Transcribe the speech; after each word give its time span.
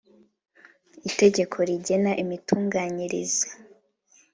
Itegeko 1.09 1.55
rigena 1.67 2.11
imitunganyirize 2.23 3.47